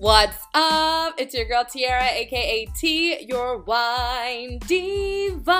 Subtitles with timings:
[0.00, 1.14] What's up?
[1.18, 5.56] It's your girl Tiara, aka T, your wine diva.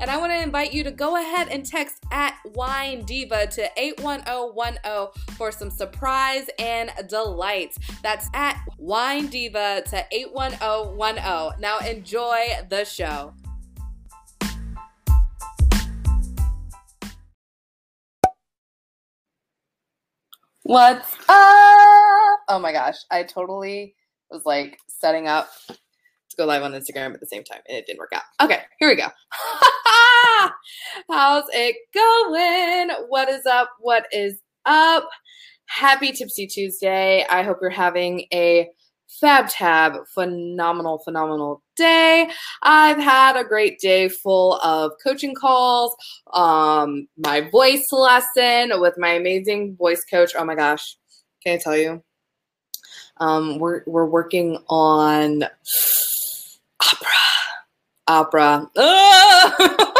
[0.00, 3.70] And I want to invite you to go ahead and text at wine diva to
[3.76, 7.78] 81010 for some surprise and delights.
[8.02, 11.60] That's at wine diva to 81010.
[11.60, 13.32] Now enjoy the show.
[20.64, 21.61] What's up?
[22.52, 23.94] Oh my gosh, I totally
[24.30, 27.86] was like setting up to go live on Instagram at the same time and it
[27.86, 28.24] didn't work out.
[28.42, 29.06] Okay, here we go.
[31.08, 32.90] How's it going?
[33.08, 33.70] What is up?
[33.80, 35.08] What is up?
[35.64, 37.24] Happy Tipsy Tuesday.
[37.30, 38.68] I hope you're having a
[39.18, 42.30] fab tab phenomenal phenomenal day
[42.62, 45.94] i've had a great day full of coaching calls
[46.32, 50.96] um my voice lesson with my amazing voice coach oh my gosh
[51.44, 52.02] can i tell you
[53.18, 55.44] um we're we're working on
[56.80, 57.08] opera
[58.08, 58.70] opera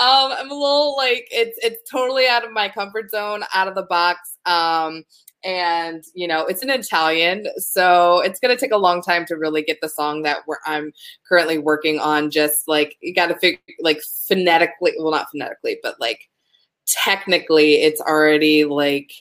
[0.00, 3.74] um, I'm a little like it's it's totally out of my comfort zone, out of
[3.74, 4.38] the box.
[4.46, 5.04] Um,
[5.44, 9.62] and you know it's an Italian, so it's gonna take a long time to really
[9.62, 10.92] get the song that I'm
[11.28, 12.30] currently working on.
[12.30, 16.30] Just like you got to figure like phonetically, well not phonetically, but like
[16.86, 19.12] technically, it's already like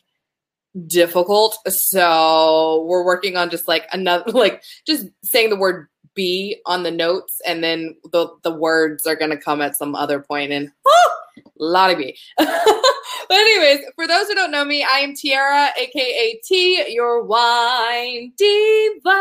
[0.88, 1.58] difficult.
[1.67, 6.92] So we're working on just like another like just saying the word B on the
[6.92, 10.52] notes, and then the the words are gonna come at some other point.
[10.52, 11.19] and oh,
[11.60, 12.18] lot of B.
[13.30, 18.34] But anyways, for those who don't know me, I am Tiara, aka T, your wine
[18.36, 19.12] diva.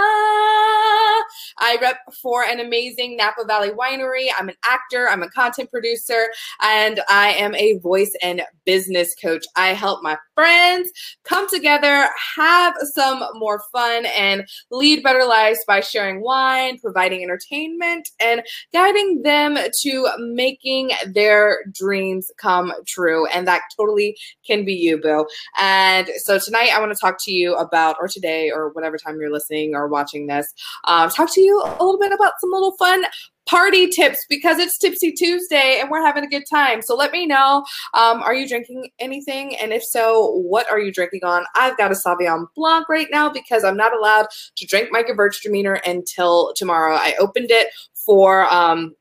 [1.58, 4.28] I rep for an amazing Napa Valley winery.
[4.38, 6.28] I'm an actor, I'm a content producer,
[6.62, 9.44] and I am a voice and business coach.
[9.56, 10.90] I help my friends
[11.24, 18.08] come together, have some more fun, and lead better lives by sharing wine, providing entertainment,
[18.20, 23.26] and guiding them to making their dreams come true.
[23.28, 24.16] And that totally
[24.46, 25.26] can be you, Boo.
[25.58, 29.18] And so tonight I want to talk to you about, or today, or whatever time
[29.20, 30.52] you're listening or watching this,
[30.84, 33.04] um, talk to you a little bit about some little fun
[33.48, 36.82] party tips because it's Tipsy Tuesday and we're having a good time.
[36.82, 39.56] So let me know um, are you drinking anything?
[39.56, 41.44] And if so, what are you drinking on?
[41.54, 45.80] I've got a Sauvignon Blanc right now because I'm not allowed to drink my Gewürztraminer
[45.86, 46.94] until tomorrow.
[46.94, 48.52] I opened it for.
[48.52, 48.94] Um,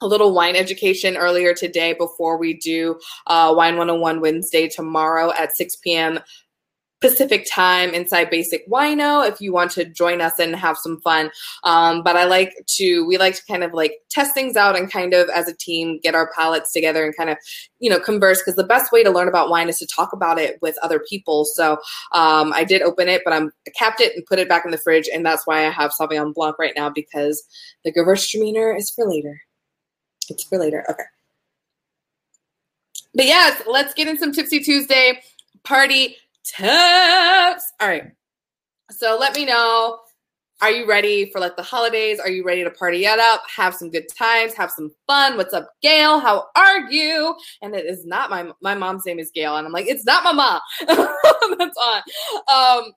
[0.00, 5.56] a little wine education earlier today before we do uh, Wine 101 Wednesday tomorrow at
[5.56, 6.20] 6 p.m.
[7.00, 11.30] Pacific time inside Basic Wino if you want to join us and have some fun.
[11.62, 14.90] Um, but I like to, we like to kind of like test things out and
[14.90, 17.36] kind of as a team get our palates together and kind of,
[17.80, 20.38] you know, converse because the best way to learn about wine is to talk about
[20.38, 21.44] it with other people.
[21.44, 21.72] So
[22.12, 24.70] um, I did open it, but I'm I capped it and put it back in
[24.70, 25.08] the fridge.
[25.12, 27.44] And that's why I have Sauvignon Blanc right now because
[27.84, 29.38] the Gewürztraminer is for later.
[30.30, 30.84] It's for later.
[30.88, 31.04] Okay.
[33.14, 35.22] But yes, let's get in some Tipsy Tuesday
[35.64, 37.72] party tips.
[37.80, 38.12] All right.
[38.90, 40.00] So let me know.
[40.62, 42.18] Are you ready for like the holidays?
[42.18, 43.42] Are you ready to party it up?
[43.54, 45.36] Have some good times, have some fun.
[45.36, 46.18] What's up, Gail?
[46.18, 47.36] How are you?
[47.60, 50.24] And it is not my my mom's name is Gail, and I'm like, it's not
[50.24, 50.60] my mom.
[51.58, 52.02] That's on.
[52.50, 52.92] Um,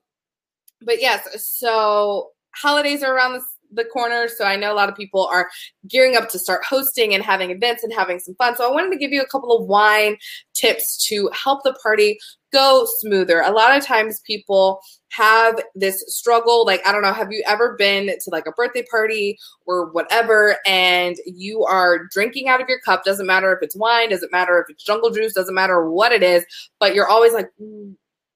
[0.80, 4.28] but yes, so holidays are around this the corner.
[4.28, 5.48] So I know a lot of people are
[5.88, 8.56] gearing up to start hosting and having events and having some fun.
[8.56, 10.16] So I wanted to give you a couple of wine
[10.54, 12.18] tips to help the party
[12.52, 13.40] go smoother.
[13.42, 14.80] A lot of times people
[15.12, 18.84] have this struggle like I don't know have you ever been to like a birthday
[18.88, 19.36] party
[19.66, 24.10] or whatever and you are drinking out of your cup doesn't matter if it's wine
[24.10, 26.44] doesn't matter if it's jungle juice doesn't matter what it is
[26.78, 27.48] but you're always like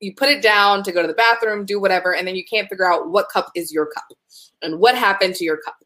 [0.05, 2.69] you put it down to go to the bathroom do whatever and then you can't
[2.69, 4.05] figure out what cup is your cup
[4.63, 5.77] and what happened to your cup.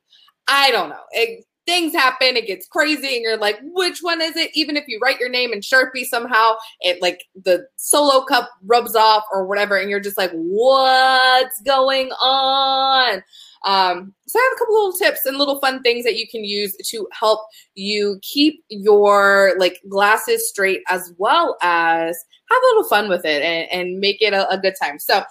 [0.49, 1.03] I don't know.
[1.13, 4.51] It, things happen, it gets crazy, and you're like, which one is it?
[4.55, 8.97] Even if you write your name in Sharpie somehow, it like the solo cup rubs
[8.97, 13.23] off or whatever, and you're just like, what's going on?
[13.65, 16.43] Um, so I have a couple little tips and little fun things that you can
[16.43, 17.41] use to help
[17.75, 22.17] you keep your like glasses straight as well as
[22.51, 24.99] have a little fun with it and, and make it a, a good time.
[24.99, 25.23] So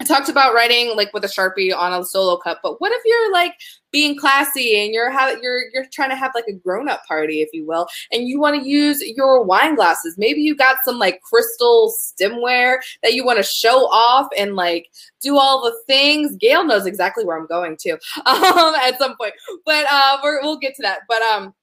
[0.00, 3.02] I talked about writing like with a sharpie on a solo cup, but what if
[3.04, 3.52] you're like
[3.92, 5.12] being classy and you're
[5.42, 8.40] you're you're trying to have like a grown up party, if you will, and you
[8.40, 10.14] want to use your wine glasses?
[10.16, 14.86] Maybe you got some like crystal stemware that you want to show off and like
[15.20, 16.34] do all the things.
[16.36, 17.90] Gail knows exactly where I'm going to
[18.24, 19.34] um, at some point,
[19.66, 21.00] but uh, we will get to that.
[21.08, 21.54] But um,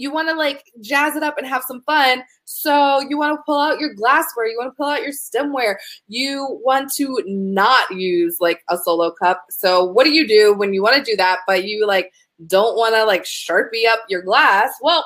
[0.00, 2.22] you want to like jazz it up and have some fun.
[2.44, 5.76] So you want to pull out your glassware, you want to pull out your stemware,
[6.08, 9.44] you want to not use like a solo cup.
[9.50, 12.12] So what do you do when you want to do that, but you like
[12.46, 14.70] don't want to like sharpie up your glass?
[14.80, 15.04] Well,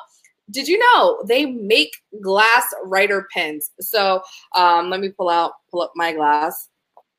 [0.51, 3.71] did you know they make glass writer pens?
[3.81, 4.23] So
[4.57, 6.70] um, let me pull out pull up my glass.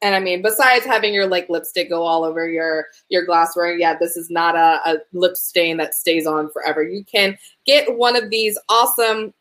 [0.01, 3.95] And I mean, besides having your like lipstick go all over your your glassware, yeah,
[3.97, 6.83] this is not a, a lip stain that stays on forever.
[6.83, 9.33] You can get one of these awesome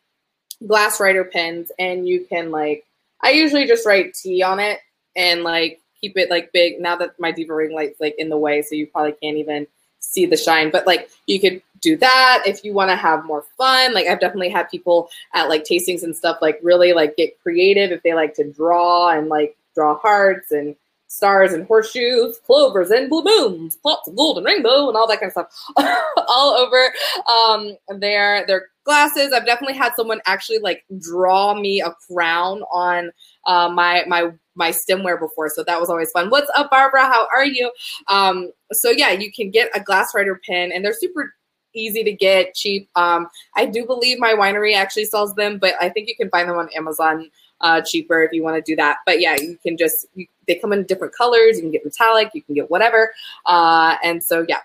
[0.67, 2.85] glass writer pens, and you can like.
[3.23, 4.79] I usually just write tea on it
[5.15, 6.79] and like keep it like big.
[6.79, 9.67] Now that my diva ring light's like in the way, so you probably can't even
[9.99, 10.71] see the shine.
[10.71, 13.93] But like you could do that if you want to have more fun.
[13.93, 17.91] Like I've definitely had people at like tastings and stuff like really like get creative
[17.91, 20.75] if they like to draw and like draw hearts and
[21.07, 25.31] stars and horseshoes, clovers and blue moons, plots of golden rainbow, and all that kind
[25.35, 25.97] of stuff
[26.27, 26.93] all over
[27.27, 29.33] um, their their glasses.
[29.33, 33.11] I've definitely had someone actually like draw me a crown on
[33.47, 36.29] uh, my my my stemware before, so that was always fun.
[36.29, 37.05] What's up, Barbara?
[37.05, 37.71] How are you?
[38.07, 41.33] Um, so yeah, you can get a glass writer pen, and they're super
[41.73, 42.89] easy to get, cheap.
[42.95, 46.49] Um, I do believe my winery actually sells them, but I think you can find
[46.49, 48.97] them on Amazon uh, cheaper if you want to do that.
[49.05, 51.55] But yeah, you can just you, they come in different colors.
[51.55, 53.13] You can get metallic, you can get whatever.
[53.45, 54.59] Uh, and so yeah,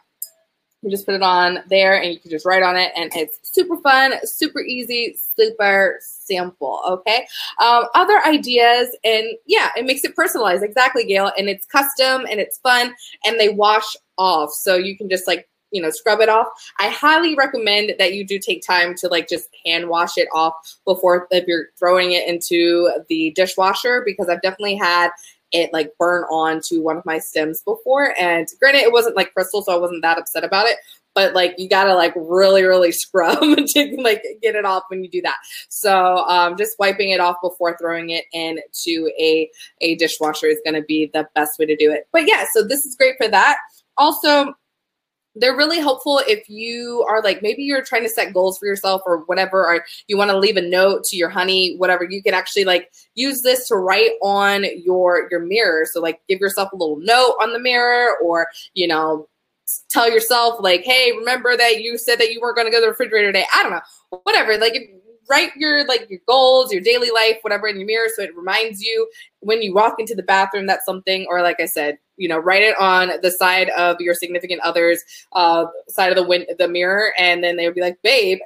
[0.82, 3.38] you just put it on there and you can just write on it, and it's
[3.42, 6.82] super fun, super easy, super simple.
[6.86, 7.26] Okay.
[7.60, 10.62] Um, other ideas, and yeah, it makes it personalized.
[10.62, 12.94] Exactly, Gail, and it's custom and it's fun,
[13.24, 16.46] and they wash off, so you can just like you know scrub it off.
[16.78, 20.54] I highly recommend that you do take time to like just hand wash it off
[20.84, 25.10] before if you're throwing it into the dishwasher because i've definitely had
[25.52, 28.14] it like burn on to one of my stems before.
[28.18, 30.76] And granted it wasn't like crystal so i wasn't that upset about it.
[31.14, 35.10] But like you gotta like really really scrub to like get it off when you
[35.10, 35.36] do that.
[35.68, 40.82] So um, just wiping it off before throwing it into a a dishwasher is to
[40.82, 42.08] be the best way to do it.
[42.12, 43.56] But yeah so this is great for that.
[43.96, 44.54] Also
[45.36, 49.02] they're really helpful if you are like maybe you're trying to set goals for yourself
[49.06, 52.34] or whatever or you want to leave a note to your honey whatever you can
[52.34, 55.86] actually like use this to write on your your mirror.
[55.90, 59.28] So like give yourself a little note on the mirror or you know
[59.88, 62.82] tell yourself like hey remember that you said that you weren't going to go to
[62.82, 63.46] the refrigerator today.
[63.52, 64.20] I don't know.
[64.22, 64.74] Whatever like
[65.28, 68.82] write your like your goals, your daily life, whatever in your mirror, so it reminds
[68.82, 69.08] you
[69.40, 71.26] when you walk into the bathroom that's something.
[71.28, 75.02] Or like I said, you know, write it on the side of your significant other's
[75.32, 78.38] uh, side of the win- the mirror, and then they would be like, "Babe,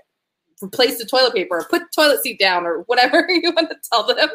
[0.63, 3.77] replace the toilet paper, or put the toilet seat down, or whatever you want to
[3.91, 4.29] tell them."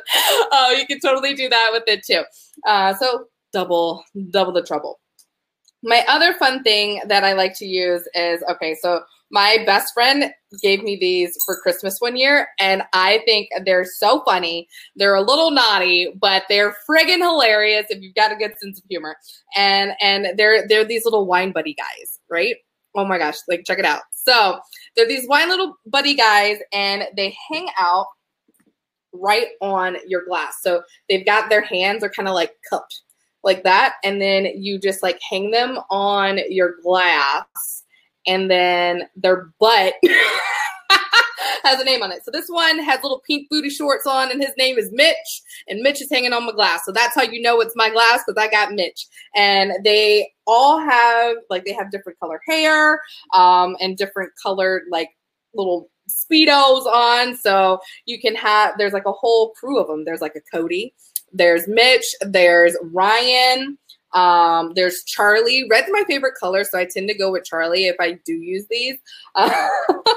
[0.52, 2.24] Uh, you can totally do that with it too.
[2.66, 5.00] Uh, so double double the trouble.
[5.86, 10.34] My other fun thing that I like to use is okay, so my best friend
[10.64, 14.68] gave me these for Christmas one year, and I think they're so funny.
[14.96, 18.84] They're a little naughty, but they're friggin' hilarious if you've got a good sense of
[18.90, 19.16] humor.
[19.56, 22.56] And and they're they're these little wine buddy guys, right?
[22.96, 24.02] Oh my gosh, like check it out.
[24.12, 24.60] So
[24.96, 28.08] they're these wine little buddy guys, and they hang out
[29.14, 30.58] right on your glass.
[30.62, 33.02] So they've got their hands are kind of like cupped
[33.46, 37.84] like that, and then you just like hang them on your glass
[38.28, 39.94] and then their butt
[41.64, 42.24] has a name on it.
[42.24, 45.82] So this one has little pink booty shorts on, and his name is Mitch, and
[45.82, 46.82] Mitch is hanging on my glass.
[46.86, 49.08] So that's how you know it's my glass because I got Mitch.
[49.36, 53.02] And they all have like they have different color hair,
[53.34, 55.10] um, and different colored like
[55.54, 57.36] little speedos on.
[57.36, 60.06] So you can have there's like a whole crew of them.
[60.06, 60.94] There's like a Cody,
[61.36, 63.78] there's Mitch, there's Ryan.
[64.14, 65.68] Um, there's Charlie.
[65.70, 68.66] Red's my favorite color, so I tend to go with Charlie if I do use
[68.70, 68.96] these.
[69.36, 69.68] Uh,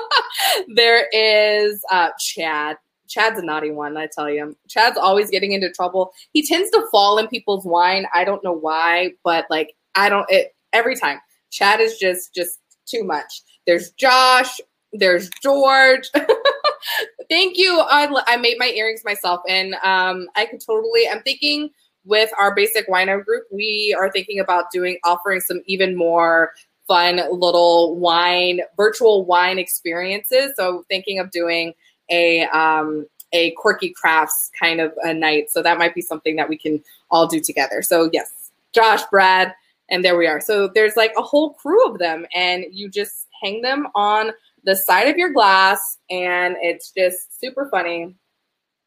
[0.74, 2.76] there is uh, Chad.
[3.08, 4.56] Chad's a naughty one, I tell you.
[4.68, 6.12] Chad's always getting into trouble.
[6.32, 8.06] He tends to fall in people's wine.
[8.14, 11.18] I don't know why, but like I don't it every time.
[11.50, 13.42] Chad is just just too much.
[13.66, 14.60] There's Josh.
[14.92, 16.08] There's George.
[17.30, 17.80] Thank you.
[17.80, 21.08] I, I made my earrings myself, and um, I could totally.
[21.08, 21.70] I'm thinking
[22.04, 26.52] with our basic wino group, we are thinking about doing offering some even more
[26.86, 30.52] fun little wine virtual wine experiences.
[30.56, 31.74] So thinking of doing
[32.10, 35.50] a um, a quirky crafts kind of a night.
[35.50, 37.82] So that might be something that we can all do together.
[37.82, 39.54] So yes, Josh, Brad,
[39.90, 40.40] and there we are.
[40.40, 44.30] So there's like a whole crew of them, and you just hang them on
[44.68, 48.14] the side of your glass, and it's just super funny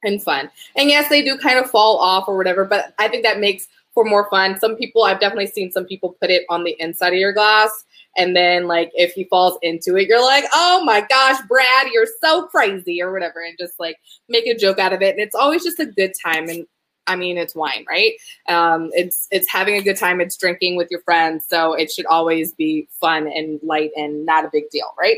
[0.04, 0.50] and fun.
[0.78, 3.68] And yes, they do kind of fall off or whatever, but I think that makes
[3.94, 4.58] for more fun.
[4.60, 7.72] Some people, I've definitely seen some people put it on the inside of your glass
[8.18, 12.08] And then like if he falls into it, you're like, oh my gosh, Brad, you're
[12.22, 13.98] so crazy or whatever, and just like
[14.28, 15.12] make a joke out of it.
[15.12, 16.50] And it's always just a good time.
[16.50, 16.66] And
[17.08, 18.14] I mean, it's wine, right?
[18.48, 20.22] Um, it's it's having a good time.
[20.22, 24.46] It's drinking with your friends, so it should always be fun and light and not
[24.46, 25.18] a big deal, right?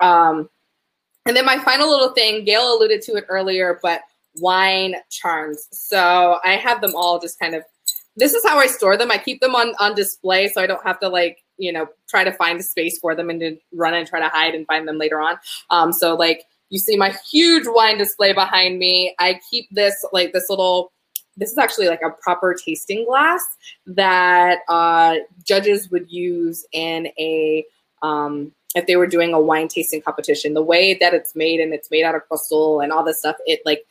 [0.00, 0.48] Um,
[1.26, 4.00] and then my final little thing, Gail alluded to it earlier, but
[4.40, 5.68] wine charms.
[5.72, 7.64] So I have them all just kind of.
[8.16, 9.12] This is how I store them.
[9.12, 12.24] I keep them on on display, so I don't have to like you know try
[12.24, 14.88] to find a space for them and to run and try to hide and find
[14.88, 15.36] them later on.
[15.70, 19.14] Um, so like you see my huge wine display behind me.
[19.18, 20.92] I keep this like this little
[21.36, 23.42] this is actually like a proper tasting glass
[23.86, 27.64] that uh, judges would use in a
[28.02, 30.54] um, if they were doing a wine tasting competition.
[30.54, 33.36] The way that it's made and it's made out of crystal and all this stuff,
[33.46, 33.86] it like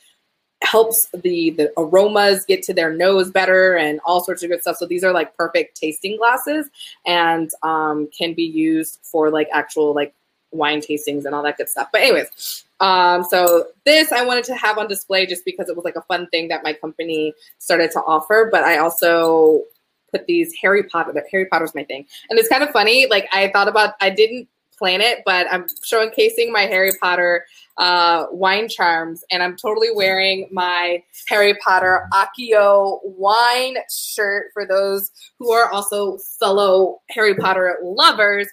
[0.64, 4.78] helps the the aromas get to their nose better and all sorts of good stuff.
[4.78, 6.70] So these are like perfect tasting glasses
[7.06, 10.14] and um, can be used for like actual like
[10.52, 11.90] wine tastings and all that good stuff.
[11.92, 15.86] But anyways, um, so this I wanted to have on display just because it was
[15.86, 18.50] like a fun thing that my company started to offer.
[18.52, 19.64] But I also
[20.12, 21.14] put these Harry Potter.
[21.32, 23.08] Harry Potter's my thing, and it's kind of funny.
[23.08, 27.46] Like I thought about, I didn't plan it, but I'm showcasing my Harry Potter
[27.78, 35.12] uh, wine charms, and I'm totally wearing my Harry Potter Accio wine shirt for those
[35.40, 38.48] who are also fellow Harry Potter lovers.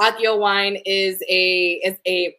[0.00, 2.36] Accio wine is a is a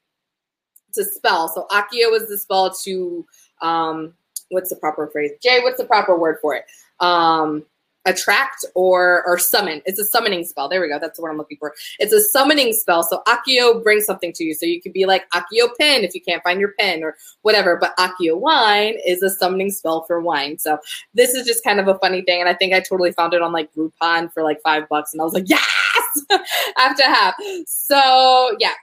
[0.93, 1.47] to spell.
[1.47, 3.25] So Accio is the spell to
[3.61, 4.13] um,
[4.49, 5.31] what's the proper phrase?
[5.41, 6.65] Jay, what's the proper word for it?
[6.99, 7.65] Um,
[8.07, 9.81] attract or or summon.
[9.85, 10.67] It's a summoning spell.
[10.67, 10.97] There we go.
[10.97, 11.73] That's what I'm looking for.
[11.99, 13.03] It's a summoning spell.
[13.03, 14.55] So Accio brings something to you.
[14.55, 17.77] So you could be like Accio pen if you can't find your pen or whatever.
[17.77, 20.57] But Accio wine is a summoning spell for wine.
[20.57, 20.79] So
[21.13, 22.39] this is just kind of a funny thing.
[22.39, 25.13] And I think I totally found it on like Groupon for like five bucks.
[25.13, 25.63] And I was like, yes,
[26.31, 26.41] I
[26.77, 27.35] have to have.
[27.67, 28.73] So yeah,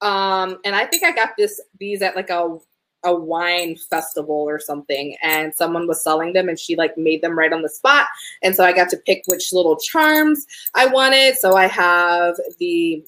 [0.00, 2.58] um, and I think I got this these at like a
[3.04, 7.38] a wine festival or something and someone was selling them and she like made them
[7.38, 8.06] right on the spot
[8.42, 11.36] and so i got to pick which little charms i wanted.
[11.36, 13.04] So i have the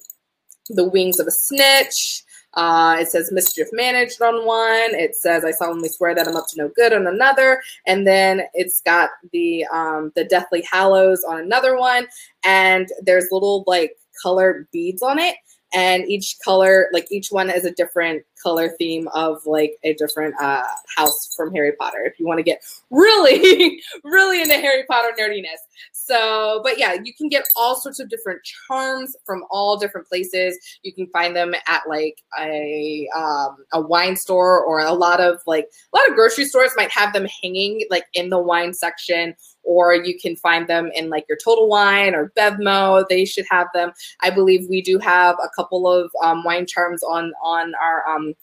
[0.69, 2.23] the wings of a snitch.
[2.53, 4.95] Uh, it says mischief managed on one.
[4.95, 8.43] It says I solemnly swear that I'm up to no good on another, and then
[8.53, 12.07] it's got the um, the deathly hallows on another one,
[12.43, 15.35] and there's little like colored beads on it
[15.73, 20.33] and each color like each one is a different color theme of like a different
[20.39, 20.63] uh,
[20.95, 22.03] house from harry potter.
[22.05, 25.59] If you want to get really really into harry potter nerdiness.
[25.91, 30.57] So but yeah you can get all sorts of different charms from all different places.
[30.83, 35.41] You can find them at like a um, a wine store or a lot of
[35.45, 39.35] like a lot of grocery stores might have them hanging like in the wine section
[39.67, 43.05] or you can find them in like your Total Wine or Bevmo.
[43.09, 43.91] They should have them.
[44.21, 48.33] I believe we do have a couple of um, wine charms on on our um,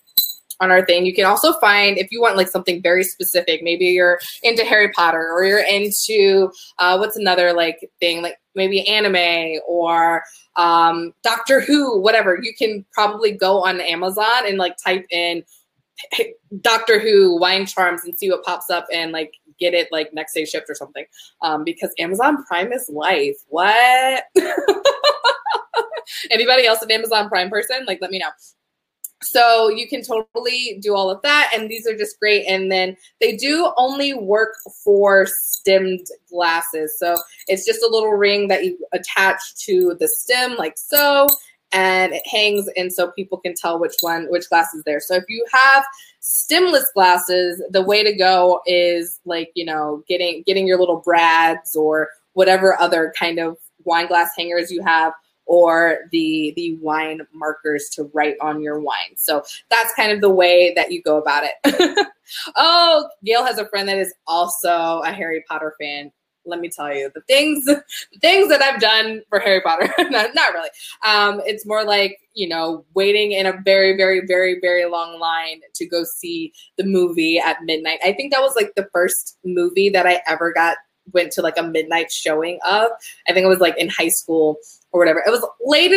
[0.60, 1.06] on our thing.
[1.06, 3.62] You can also find if you want like something very specific.
[3.62, 8.86] Maybe you're into Harry Potter or you're into uh, what's another like thing like maybe
[8.86, 10.22] anime or
[10.56, 12.38] um, Doctor Who, whatever.
[12.40, 15.42] You can probably go on Amazon and like type in
[16.60, 20.34] Doctor Who wine charms and see what pops up and like get it like next
[20.34, 21.04] day shipped or something.
[21.42, 23.36] Um, because Amazon Prime is life.
[23.48, 24.24] What?
[26.30, 27.84] Anybody else an Amazon Prime person?
[27.86, 28.30] Like, let me know.
[29.22, 31.50] So you can totally do all of that.
[31.54, 32.44] And these are just great.
[32.46, 36.98] And then they do only work for stemmed glasses.
[36.98, 41.26] So it's just a little ring that you attach to the stem like so
[42.04, 45.00] and it hangs and so people can tell which one which glass is there.
[45.00, 45.84] So if you have
[46.20, 51.74] stemless glasses the way to go is like you know getting getting your little brads
[51.74, 55.12] or whatever other kind of wine glass hangers you have
[55.46, 59.16] or the the wine markers to write on your wine.
[59.16, 62.06] So that's kind of the way that you go about it.
[62.56, 66.10] Oh gail has a friend that is also a harry potter fan
[66.46, 67.82] let me tell you the things the
[68.20, 69.92] things that I've done for Harry Potter.
[70.10, 70.70] not, not really.
[71.04, 75.60] Um, it's more like you know waiting in a very very very very long line
[75.74, 77.98] to go see the movie at midnight.
[78.04, 80.76] I think that was like the first movie that I ever got
[81.12, 82.90] went to like a midnight showing of.
[83.28, 84.56] I think it was like in high school
[84.92, 85.22] or whatever.
[85.26, 85.92] It was late.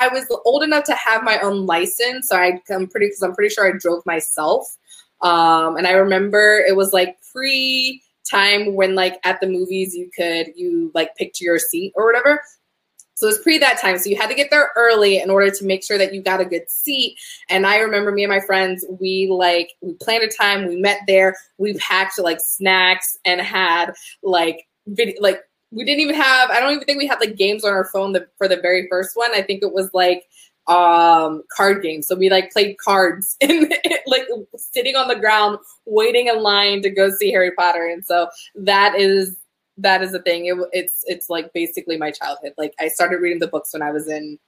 [0.00, 3.34] I was old enough to have my own license, so I, I'm pretty because I'm
[3.34, 4.76] pretty sure I drove myself.
[5.22, 10.10] Um, and I remember it was like pre time when like at the movies you
[10.16, 12.40] could you like picked your seat or whatever.
[13.14, 13.98] So it was pre that time.
[13.98, 16.40] So you had to get there early in order to make sure that you got
[16.40, 17.18] a good seat.
[17.50, 21.00] And I remember me and my friends, we like we planned a time, we met
[21.06, 26.50] there, we packed like snacks and had like video like we didn't even have.
[26.50, 28.88] I don't even think we had like games on our phone the, for the very
[28.88, 29.30] first one.
[29.34, 30.24] I think it was like
[30.70, 32.06] um card games.
[32.06, 33.74] So we like played cards and
[34.06, 34.22] like
[34.56, 37.86] sitting on the ground waiting in line to go see harry potter.
[37.86, 39.36] And so that is
[39.78, 40.46] that is the thing.
[40.46, 42.54] It, it's it's like basically my childhood.
[42.56, 44.38] Like i started reading the books when i was in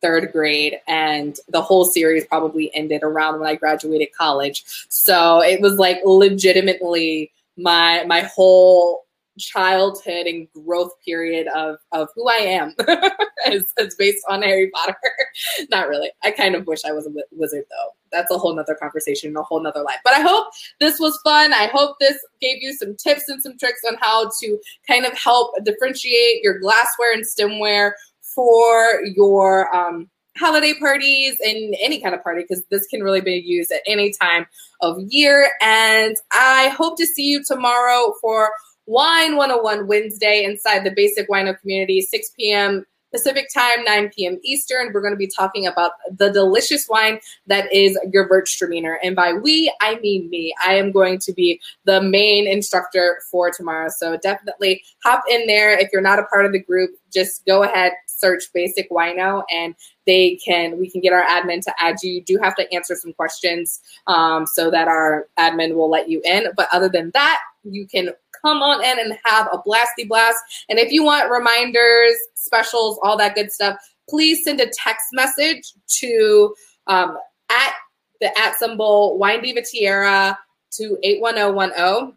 [0.00, 4.64] third grade and the whole series probably ended around when i graduated college.
[4.88, 9.03] So it was like legitimately my my whole
[9.38, 12.74] childhood and growth period of of who I am
[13.46, 13.64] is,
[13.98, 14.96] based on Harry Potter.
[15.70, 16.10] Not really.
[16.22, 17.90] I kind of wish I was a wizard though.
[18.12, 19.98] That's a whole nother conversation, and a whole nother life.
[20.04, 20.46] But I hope
[20.80, 21.52] this was fun.
[21.52, 25.12] I hope this gave you some tips and some tricks on how to kind of
[25.18, 27.92] help differentiate your glassware and stemware
[28.34, 33.34] for your um, holiday parties and any kind of party because this can really be
[33.34, 34.46] used at any time
[34.80, 35.50] of year.
[35.60, 38.50] And I hope to see you tomorrow for
[38.86, 42.84] Wine 101 Wednesday inside the Basic Wino community, 6 p.m.
[43.14, 44.40] Pacific time, 9 p.m.
[44.42, 44.92] Eastern.
[44.92, 48.96] We're going to be talking about the delicious wine that is Gewürztraminer.
[49.04, 50.52] And by we, I mean me.
[50.66, 53.88] I am going to be the main instructor for tomorrow.
[53.96, 55.78] So definitely hop in there.
[55.78, 59.76] If you're not a part of the group, just go ahead, search Basic Wino, and
[60.06, 62.14] they can we can get our admin to add you.
[62.14, 66.20] You do have to answer some questions um, so that our admin will let you
[66.24, 66.46] in.
[66.56, 68.10] But other than that, you can
[68.44, 70.38] come on in and have a blasty blast.
[70.68, 73.76] And if you want reminders, specials, all that good stuff,
[74.08, 76.54] please send a text message to
[76.86, 77.16] um,
[77.50, 77.74] at
[78.20, 80.38] the at symbol Wine Diva Tiara
[80.72, 82.14] to 81010.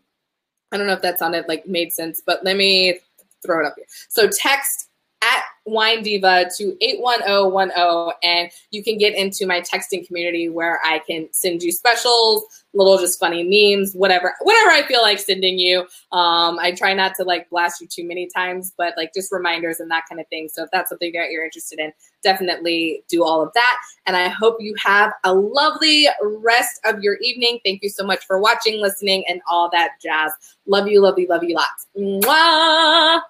[0.71, 2.99] I don't know if that sounded like made sense, but let me
[3.45, 3.85] throw it up here.
[4.09, 4.86] So text
[5.21, 10.99] at Wine Diva to 81010 and you can get into my texting community where I
[10.99, 15.81] can send you specials, little just funny memes, whatever, whatever I feel like sending you.
[16.11, 19.79] Um, I try not to like blast you too many times, but like just reminders
[19.79, 20.47] and that kind of thing.
[20.47, 21.91] So if that's something that you're interested in,
[22.23, 23.77] definitely do all of that.
[24.05, 27.59] And I hope you have a lovely rest of your evening.
[27.65, 30.31] Thank you so much for watching, listening, and all that jazz.
[30.65, 31.87] Love you, love you, love you lots.
[31.97, 33.21] Mwah!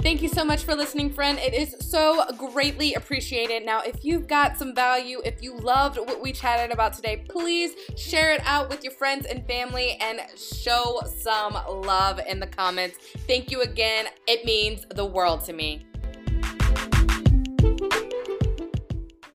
[0.00, 1.38] Thank you so much for listening, friend.
[1.38, 3.66] It is so greatly appreciated.
[3.66, 7.72] Now, if you've got some value, if you loved what we chatted about today, please
[7.96, 12.96] share it out with your friends and family and show some love in the comments.
[13.26, 14.06] Thank you again.
[14.28, 15.87] It means the world to me.